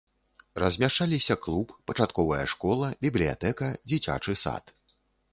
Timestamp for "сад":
4.45-4.73